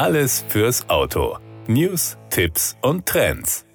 Alles 0.00 0.46
fürs 0.48 0.88
Auto. 0.88 1.36
News, 1.66 2.16
Tipps 2.30 2.74
und 2.80 3.04
Trends. 3.04 3.66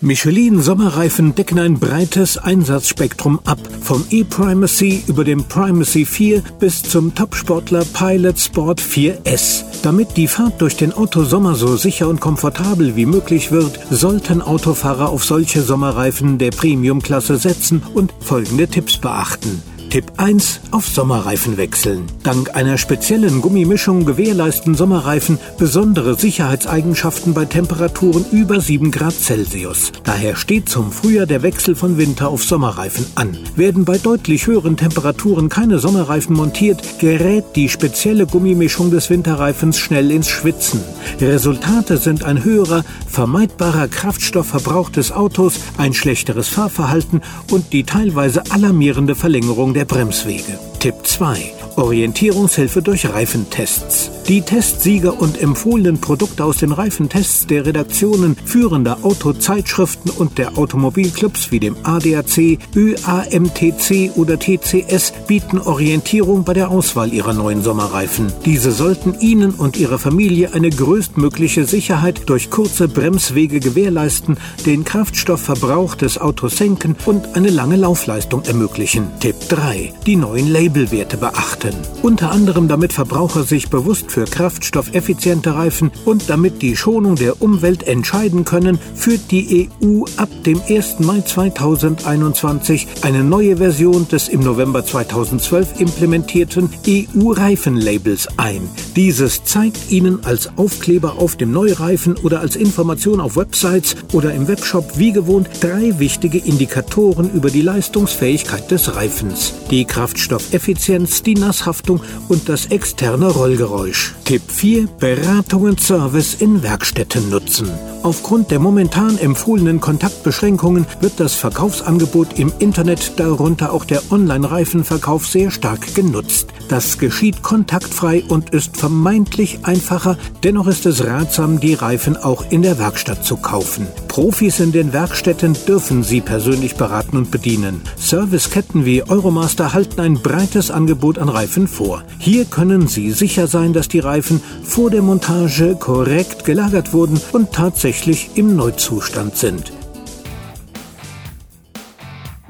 Michelin 0.00 0.60
Sommerreifen 0.60 1.36
decken 1.36 1.60
ein 1.60 1.78
breites 1.78 2.38
Einsatzspektrum 2.38 3.38
ab, 3.44 3.60
vom 3.80 4.04
E-Primacy 4.10 5.04
über 5.06 5.22
den 5.22 5.44
Primacy 5.44 6.06
4 6.06 6.42
bis 6.58 6.82
zum 6.82 7.14
Topsportler 7.14 7.84
Pilot 7.84 8.40
Sport 8.40 8.80
4S. 8.80 9.62
Damit 9.84 10.16
die 10.16 10.26
Fahrt 10.26 10.60
durch 10.60 10.74
den 10.74 10.92
Autosommer 10.92 11.54
so 11.54 11.76
sicher 11.76 12.08
und 12.08 12.20
komfortabel 12.20 12.96
wie 12.96 13.06
möglich 13.06 13.52
wird, 13.52 13.78
sollten 13.90 14.42
Autofahrer 14.42 15.10
auf 15.10 15.24
solche 15.24 15.62
Sommerreifen 15.62 16.38
der 16.38 16.50
Premium-Klasse 16.50 17.36
setzen 17.36 17.80
und 17.94 18.12
folgende 18.18 18.66
Tipps 18.66 18.96
beachten. 18.96 19.62
Tipp 19.90 20.04
1. 20.18 20.60
Auf 20.70 20.86
Sommerreifen 20.86 21.56
wechseln. 21.56 22.06
Dank 22.22 22.54
einer 22.54 22.78
speziellen 22.78 23.40
Gummimischung 23.40 24.04
gewährleisten 24.04 24.76
Sommerreifen 24.76 25.40
besondere 25.58 26.14
Sicherheitseigenschaften 26.14 27.34
bei 27.34 27.44
Temperaturen 27.44 28.24
über 28.30 28.60
7 28.60 28.92
Grad 28.92 29.14
Celsius. 29.14 29.90
Daher 30.04 30.36
steht 30.36 30.68
zum 30.68 30.92
Frühjahr 30.92 31.26
der 31.26 31.42
Wechsel 31.42 31.74
von 31.74 31.98
Winter 31.98 32.28
auf 32.28 32.44
Sommerreifen 32.44 33.04
an. 33.16 33.36
Werden 33.56 33.84
bei 33.84 33.98
deutlich 33.98 34.46
höheren 34.46 34.76
Temperaturen 34.76 35.48
keine 35.48 35.80
Sommerreifen 35.80 36.36
montiert, 36.36 37.00
gerät 37.00 37.56
die 37.56 37.68
spezielle 37.68 38.26
Gummimischung 38.26 38.92
des 38.92 39.10
Winterreifens 39.10 39.76
schnell 39.76 40.12
ins 40.12 40.28
Schwitzen. 40.28 40.80
Resultate 41.20 41.96
sind 41.96 42.22
ein 42.22 42.44
höherer, 42.44 42.84
vermeidbarer 43.08 43.88
Kraftstoffverbrauch 43.88 44.90
des 44.90 45.10
Autos, 45.10 45.54
ein 45.78 45.94
schlechteres 45.94 46.48
Fahrverhalten 46.48 47.22
und 47.50 47.72
die 47.72 47.82
teilweise 47.82 48.44
alarmierende 48.50 49.16
Verlängerung 49.16 49.74
der 49.74 49.79
der 49.80 49.86
Bremswege. 49.86 50.58
Tipp 50.78 51.06
2. 51.06 51.59
Orientierungshilfe 51.76 52.82
durch 52.82 53.08
Reifentests. 53.08 54.10
Die 54.28 54.42
Testsieger 54.42 55.20
und 55.20 55.40
empfohlenen 55.40 56.00
Produkte 56.00 56.44
aus 56.44 56.58
den 56.58 56.72
Reifentests 56.72 57.46
der 57.46 57.66
Redaktionen 57.66 58.36
führender 58.44 58.98
Autozeitschriften 59.02 60.10
und 60.10 60.38
der 60.38 60.56
Automobilclubs 60.56 61.50
wie 61.50 61.60
dem 61.60 61.76
ADAC, 61.82 62.58
ÖAMTC 62.74 64.16
oder 64.16 64.38
TCS 64.38 65.12
bieten 65.26 65.58
Orientierung 65.58 66.44
bei 66.44 66.54
der 66.54 66.70
Auswahl 66.70 67.12
ihrer 67.12 67.32
neuen 67.32 67.62
Sommerreifen. 67.62 68.32
Diese 68.44 68.72
sollten 68.72 69.18
Ihnen 69.20 69.52
und 69.52 69.76
Ihrer 69.76 69.98
Familie 69.98 70.52
eine 70.54 70.70
größtmögliche 70.70 71.64
Sicherheit 71.64 72.22
durch 72.26 72.50
kurze 72.50 72.88
Bremswege 72.88 73.60
gewährleisten, 73.60 74.38
den 74.66 74.84
Kraftstoffverbrauch 74.84 75.94
des 75.94 76.18
Autos 76.18 76.56
senken 76.56 76.96
und 77.06 77.36
eine 77.36 77.50
lange 77.50 77.76
Laufleistung 77.76 78.42
ermöglichen. 78.44 79.08
Tipp 79.20 79.36
3. 79.48 79.92
Die 80.06 80.16
neuen 80.16 80.52
Labelwerte 80.52 81.16
beachten. 81.16 81.59
Unter 82.02 82.30
anderem 82.30 82.68
damit 82.68 82.92
Verbraucher 82.92 83.44
sich 83.44 83.68
bewusst 83.68 84.10
für 84.10 84.24
kraftstoffeffiziente 84.24 85.54
Reifen 85.54 85.90
und 86.04 86.30
damit 86.30 86.62
die 86.62 86.76
Schonung 86.76 87.16
der 87.16 87.42
Umwelt 87.42 87.82
entscheiden 87.82 88.44
können, 88.44 88.78
führt 88.94 89.30
die 89.30 89.68
EU 89.82 90.04
ab 90.16 90.28
dem 90.46 90.60
1. 90.68 91.00
Mai 91.00 91.20
2021 91.20 92.86
eine 93.02 93.22
neue 93.22 93.58
Version 93.58 94.08
des 94.08 94.28
im 94.28 94.40
November 94.40 94.84
2012 94.84 95.80
implementierten 95.80 96.70
EU-Reifenlabels 96.86 98.28
ein. 98.38 98.68
Dieses 98.96 99.44
zeigt 99.44 99.90
Ihnen 99.90 100.24
als 100.24 100.50
Aufkleber 100.56 101.18
auf 101.18 101.36
dem 101.36 101.52
Neureifen 101.52 102.16
oder 102.16 102.40
als 102.40 102.56
Information 102.56 103.20
auf 103.20 103.36
Websites 103.36 103.96
oder 104.12 104.32
im 104.34 104.48
Webshop 104.48 104.98
wie 104.98 105.12
gewohnt 105.12 105.48
drei 105.60 105.98
wichtige 105.98 106.38
Indikatoren 106.38 107.30
über 107.32 107.50
die 107.50 107.62
Leistungsfähigkeit 107.62 108.70
des 108.70 108.96
Reifens. 108.96 109.54
Die 109.70 109.84
Kraftstoffeffizienz, 109.84 111.22
die 111.22 111.34
Nasshaftung 111.50 112.00
und 112.28 112.48
das 112.48 112.66
externe 112.66 113.26
Rollgeräusch. 113.26 114.14
Tipp 114.24 114.42
4. 114.46 114.86
Beratung 115.00 115.62
und 115.62 115.80
Service 115.80 116.34
in 116.34 116.62
Werkstätten 116.62 117.28
nutzen. 117.28 117.68
Aufgrund 118.04 118.52
der 118.52 118.60
momentan 118.60 119.18
empfohlenen 119.18 119.80
Kontaktbeschränkungen 119.80 120.86
wird 121.00 121.18
das 121.18 121.34
Verkaufsangebot 121.34 122.38
im 122.38 122.52
Internet, 122.60 123.18
darunter 123.18 123.72
auch 123.72 123.84
der 123.84 124.00
Online-Reifenverkauf, 124.12 125.26
sehr 125.26 125.50
stark 125.50 125.92
genutzt. 125.96 126.46
Das 126.68 126.98
geschieht 126.98 127.42
kontaktfrei 127.42 128.22
und 128.28 128.50
ist 128.50 128.76
vermeintlich 128.76 129.58
einfacher, 129.64 130.16
dennoch 130.44 130.68
ist 130.68 130.86
es 130.86 131.04
ratsam, 131.04 131.58
die 131.58 131.74
Reifen 131.74 132.16
auch 132.16 132.44
in 132.50 132.62
der 132.62 132.78
Werkstatt 132.78 133.24
zu 133.24 133.36
kaufen. 133.36 133.88
Profis 134.10 134.58
in 134.58 134.72
den 134.72 134.92
Werkstätten 134.92 135.56
dürfen 135.68 136.02
sie 136.02 136.20
persönlich 136.20 136.74
beraten 136.74 137.16
und 137.16 137.30
bedienen. 137.30 137.80
Serviceketten 137.96 138.84
wie 138.84 139.04
Euromaster 139.04 139.72
halten 139.72 140.00
ein 140.00 140.14
breites 140.14 140.72
Angebot 140.72 141.16
an 141.16 141.28
Reifen 141.28 141.68
vor. 141.68 142.02
Hier 142.18 142.44
können 142.44 142.88
Sie 142.88 143.12
sicher 143.12 143.46
sein, 143.46 143.72
dass 143.72 143.86
die 143.86 144.00
Reifen 144.00 144.42
vor 144.64 144.90
der 144.90 145.02
Montage 145.02 145.76
korrekt 145.76 146.44
gelagert 146.44 146.92
wurden 146.92 147.20
und 147.30 147.52
tatsächlich 147.52 148.30
im 148.34 148.56
Neuzustand 148.56 149.36
sind. 149.36 149.72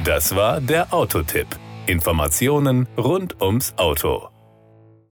Das 0.03 0.34
war 0.34 0.62
der 0.62 0.94
Autotipp. 0.94 1.48
Informationen 1.87 2.88
rund 2.97 3.42
ums 3.42 3.75
Auto. 3.77 4.31